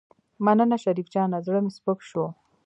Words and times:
مننه 0.45 0.77
شريف 0.83 1.07
جانه 1.13 1.37
زړه 1.45 1.59
مې 1.63 1.71
سپک 1.77 1.99
شو. 2.09 2.25